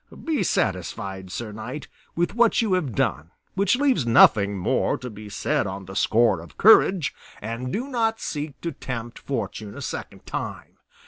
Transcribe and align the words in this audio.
Be 0.25 0.41
satisfied, 0.41 1.31
sir 1.31 1.51
knight, 1.51 1.87
with 2.15 2.33
what 2.33 2.59
you 2.59 2.73
have 2.73 2.95
done, 2.95 3.29
which 3.53 3.75
leaves 3.75 4.03
nothing 4.03 4.57
more 4.57 4.97
to 4.97 5.11
be 5.11 5.29
said 5.29 5.67
on 5.67 5.85
the 5.85 5.95
score 5.95 6.39
of 6.41 6.57
courage, 6.57 7.13
and 7.39 7.71
do 7.71 7.87
not 7.87 8.19
seek 8.19 8.59
to 8.61 8.71
tempt 8.71 9.19
fortune 9.19 9.77
a 9.77 9.81
second 9.83 10.25
time. 10.25 10.77